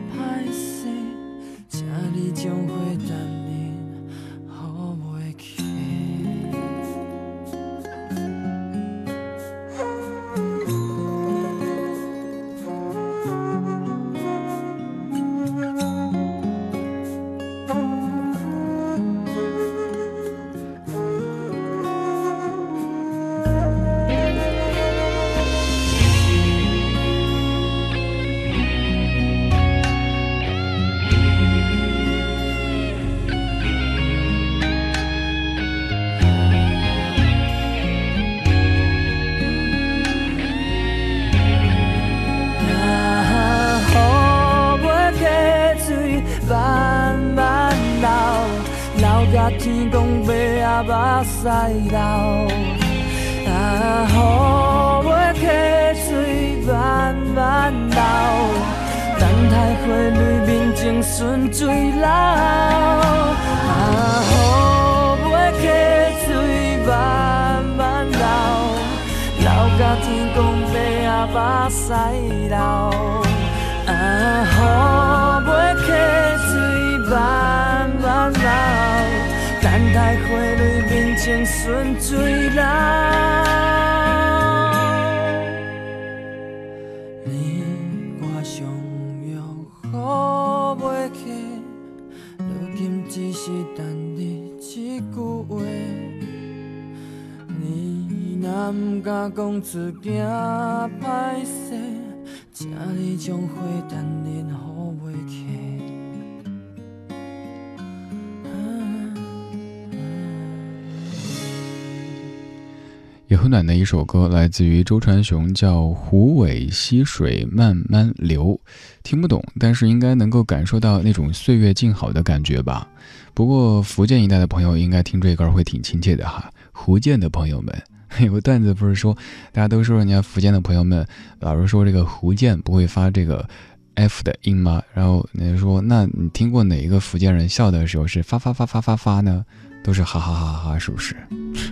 [113.28, 118.60] 也很暖的一首歌来自于周传雄叫湖尾溪水慢慢流
[119.04, 122.88] 听不懂但是应该能够感受到那种岁月静好的感觉吧。
[123.32, 127.95] 不过福建一带的朋友应该听这歌会挺亲切的哈福建的朋友们。
[128.24, 129.16] 有个段子不是说，
[129.52, 131.06] 大家都说人家福建的朋友们
[131.40, 133.46] 老是说这个福建不会发这个
[133.94, 134.82] F 的音吗？
[134.94, 139.44] 然后人家说，那你听过哪一个福建人笑的时候是发发发发发发呢？
[139.84, 141.14] 都是哈哈哈哈，是不是？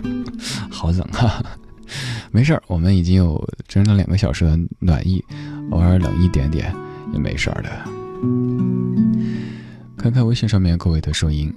[0.71, 1.43] 好冷啊！
[2.31, 5.23] 没事儿，我们已经有整整两个小时的暖意，
[5.71, 6.73] 偶尔冷一点点
[7.13, 7.69] 也没事儿的。
[9.97, 11.53] 看看微信上面各位的声音，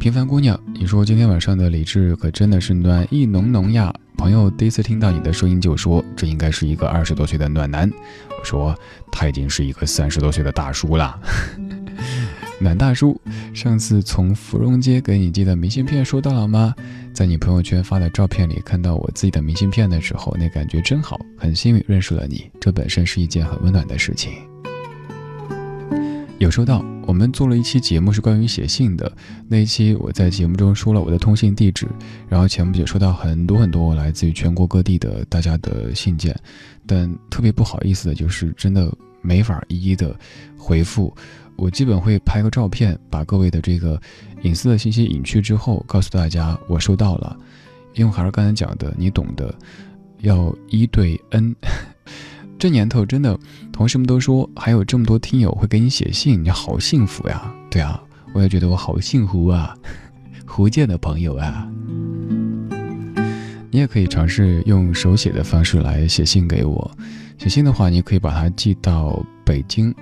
[0.00, 3.92] 平凡姑娘，你说今天晚上的李智可真的是暖意浓浓呀！
[4.16, 7.90] 朋友第一次听到你的声音就说这应该是一个二十多岁的暖男，
[8.38, 8.74] 我说
[9.10, 11.18] 他已经是一个三十多岁的大叔了。
[12.60, 13.20] 暖大叔，
[13.52, 16.72] 上次从芙蓉街给你寄的明信片收到了吗？
[17.12, 24.32] 在你朋友圈发的照片里看到我自己的明信片的时候，那感觉真好，很幸运认识了你，这本身是一件很温暖的事情。
[26.42, 29.10] 有收到，我们做了一期节目是关于写信的，
[29.46, 31.86] 那一期我在节目中说了我的通信地址，
[32.28, 36.36] 然后前不久收到很多很多来自于全国各地的大家的信件，
[36.84, 40.18] 但特别不好意思的就是真的没法一一的
[40.58, 41.14] 回复。
[41.54, 44.00] 我基本会拍个照片，把各位的这个
[44.42, 47.38] 隐私的信息隐去之后，告诉大家我收到了。
[47.94, 49.54] 因为还是刚才讲的，你懂得，
[50.22, 51.54] 要一对 N。
[52.62, 53.36] 这年头真的，
[53.72, 57.52] 同事们都说还有这么多听友会给你写信，你好幸福呀！
[57.68, 58.00] 对啊，
[58.32, 59.76] 我也觉得我好幸福啊，
[60.46, 61.68] 福建的朋友啊。
[63.68, 66.88] 你也可以尝试用手写的方式来写信给我。
[67.36, 69.92] 写信的话，你可以把它寄到北京。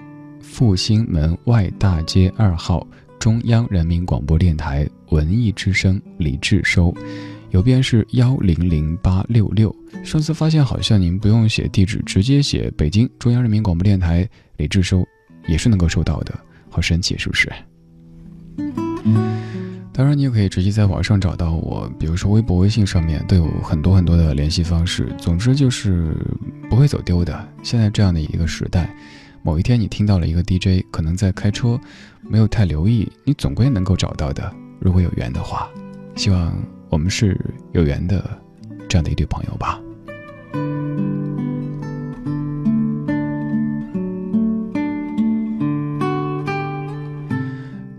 [0.42, 2.86] 复兴门外大街二号，
[3.18, 6.94] 中央人民广播电台文艺之声李志收，
[7.51, 9.74] 邮编是幺零零八六六。
[10.05, 15.07] 上次发现好像您不用写地址，直接写北京中央人民广播电台李志收，
[15.46, 16.38] 也是能够收到的，
[16.68, 17.53] 好神奇，是不是？
[19.92, 25.12] 当然，你也可以直接在网上找到我，比如说微博、微信上面都有很多很多的联系方式。
[25.18, 26.16] 总之就是
[26.70, 27.48] 不会走丢的。
[27.62, 28.94] 现在这样的一个时代。
[29.42, 31.78] 某一天，你听到了一个 DJ，可能在开车，
[32.22, 34.51] 没有太留意，你总归能够找到的。
[34.78, 35.68] 如果有缘的话，
[36.14, 36.55] 希望
[36.91, 37.38] 我们是
[37.72, 38.22] 有缘的
[38.88, 39.80] 这样的一对朋友吧。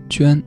[0.08, 0.40] 娟。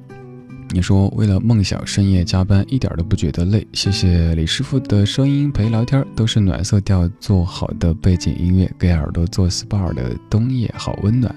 [0.71, 11.33] 你说为了梦想深夜加班一点都不觉得累，谢谢李师傅的声音陪聊天都是暖色调，做好的背景音乐给耳朵做 SPA 的冬夜好温暖。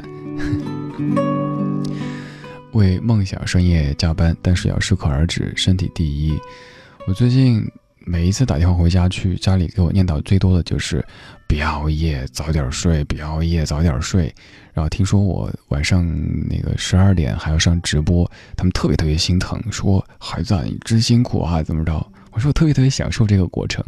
[2.73, 6.37] 为梦想深夜加班，但是要适可而止，身体第一。
[7.09, 7.67] 我最近。
[8.05, 11.05] 每一次打电话回家去，家里给我念叨最多的就是
[11.47, 14.35] “别熬夜，早点睡，别熬夜，早点睡”。
[14.73, 16.07] 然后听说我晚上
[16.49, 21.95] 那个十二点还要上直播，他们特别特别心疼，说：“孩子，你真辛苦啊，怎么着？”
[22.33, 23.85] 我说：“我特别特别享受这个过程，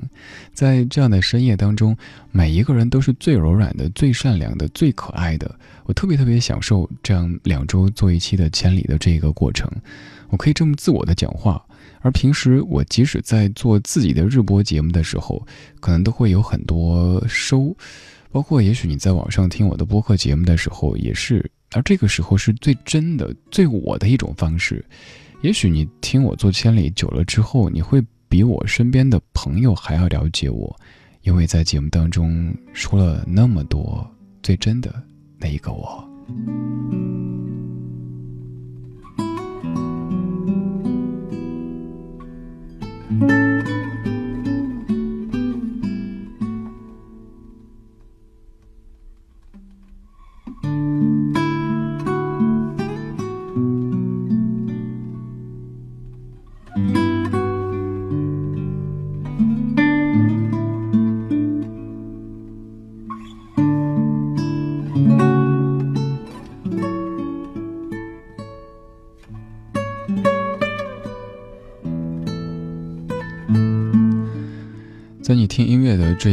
[0.52, 1.96] 在这样的深夜当中，
[2.30, 5.50] 每一个人都是最柔软的、最善良的、最可爱的。
[5.84, 9.70] 我特别特别享受这样两周做一期的千里的这个过程，
[10.28, 11.62] 我可以这么自我的讲话。”
[12.00, 15.46] 而平时我即使在做自己的日播节目的时候，
[15.80, 17.76] 可能都会有很多收，
[18.30, 24.84] 包括也许你在网上听我的播客节目的时候也是，而这个时候是最真的、最我的一种方式。
[25.42, 30.74] 也许你听我做千里久了之后，你会比我身边的朋友还要了解我，
[31.22, 34.06] 因为在节目当中说了那么多
[34.42, 35.02] 最真的
[35.38, 36.06] 那一个我。
[43.18, 43.39] 在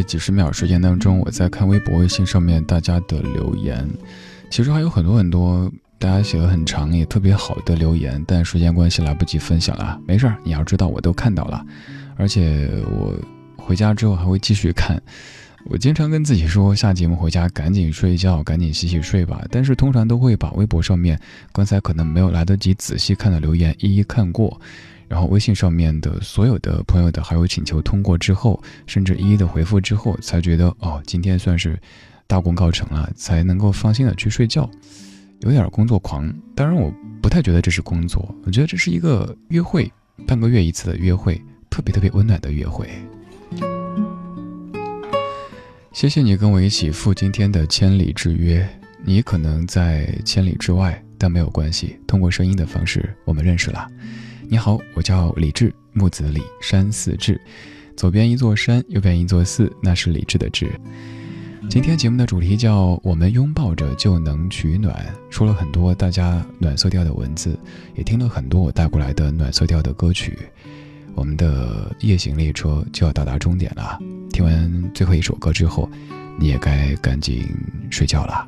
[0.07, 3.87] 几十秒时间当中，我在看微博、微信上面大家的留言，
[4.49, 9.99] 其实还有很多很多大家写的很长也特别好的留言，但时间关系来不及分享了。
[10.07, 11.63] 没事儿，你要知道我都看到了，
[12.15, 13.13] 而且我
[13.57, 14.99] 回家之后还会继续看。
[15.65, 19.45] 我经常跟自己说，下节目回家赶紧睡觉，赶紧洗洗睡吧。
[19.51, 21.19] 但是通常都会把微博上面
[21.51, 24.61] 刚才可能没有来得及仔细看的留言一一看过。
[25.07, 31.79] 然后微信上面的所有的朋友的好友请求通过之后，甚至一一的回复之后，才觉得哦，今天算是
[32.27, 34.69] 大功告成了，才能够放心的去睡觉。
[35.41, 36.91] 有点工作狂，当然我
[37.21, 39.91] 不太觉得这是工作，我觉得这是一个约会，
[40.25, 41.39] 半个月一次的约会，
[41.69, 42.89] 特别特别温暖的约会。
[45.93, 48.67] 谢谢你跟我一起赴今天的千里之约，
[49.03, 53.87] 你可能在千里之外，但没有关系，通过声音的方式，我们认识了。
[54.49, 57.39] 你好，我叫李志，木子李，山寺志，
[57.97, 60.71] 左边一座山，右边一座寺，那是李志的志。
[61.69, 67.59] 今天节目的主题叫“我们拥抱着就能取暖”，说了很多大家暖色调的文字，
[67.93, 70.39] 也听了很多我带过来的暖色调的歌曲。
[71.13, 73.99] 我们的夜行列车就要到达终点了，
[74.31, 75.89] 听完最后一首歌之后，
[76.39, 77.45] 你也该赶紧
[77.91, 78.47] 睡觉了。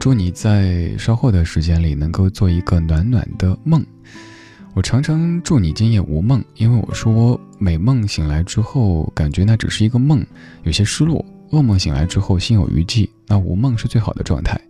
[0.00, 3.84] 祝你在稍后的时间里能够做一个暖暖的梦。
[4.76, 10.22] 我常常祝你今夜无梦，因为我说美梦醒来之后，感觉那只是一个梦，
[10.64, 14.60] 有些失落；噩梦醒来之后，心有余悸，那无梦是最好的状态。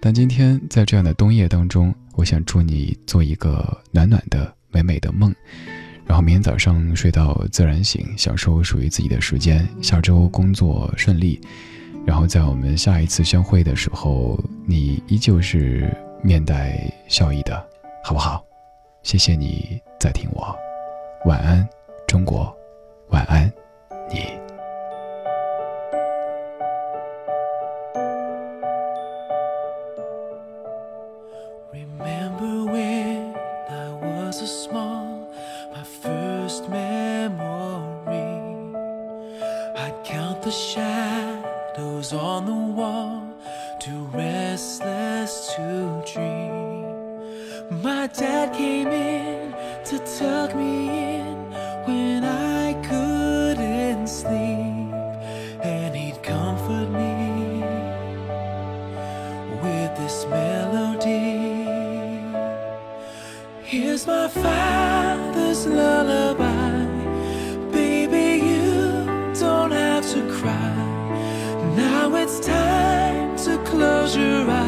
[0.00, 5.30] 但今天在这样的冬夜当中，我想祝你做一个暖暖的、美美的梦，
[6.06, 9.68] 然后明天早上睡到自然醒，享受属于自己的时间。
[9.82, 11.38] 下周工作顺利，
[12.06, 15.94] 然后在我们下一次相会的时候，你依旧是
[16.24, 17.62] 面带笑意的，
[18.02, 18.42] 好不好？
[19.02, 20.56] 谢谢你在听我，
[21.26, 21.68] 晚安，
[22.06, 22.54] 中国，
[23.08, 23.52] 晚安，
[24.08, 24.40] 你。
[47.82, 49.52] my dad came in
[49.84, 51.50] to tuck me in
[51.84, 54.94] when I couldn't sleep,
[55.64, 57.64] and he'd comfort me
[59.62, 61.42] with this melody.
[63.64, 66.86] Here's my father's lullaby.
[67.72, 70.76] Baby, you don't have to cry.
[71.76, 74.61] Now it's time to close your eyes.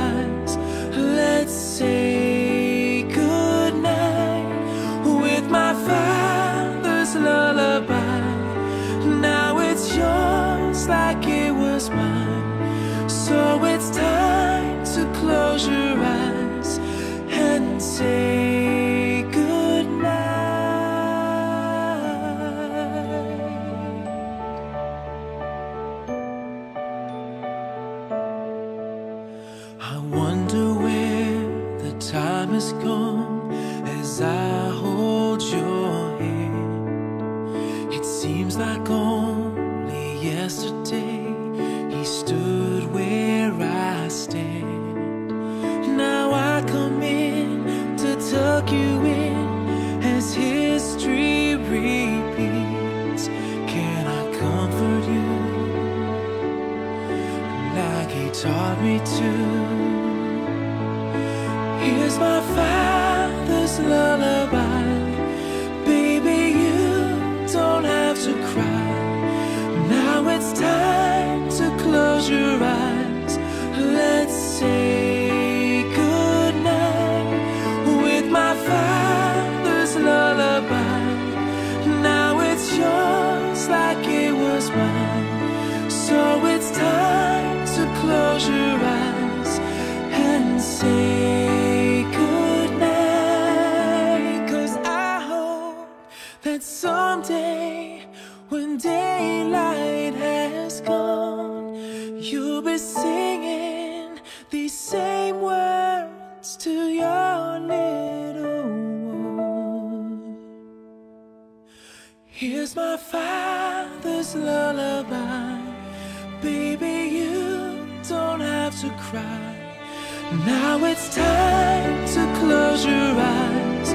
[120.47, 123.95] Now it's time to close your eyes.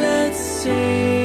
[0.00, 1.21] Let's say